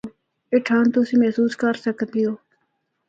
[0.51, 2.33] اے ٹھنڈ تُسیں محسوس کر سکدے او۔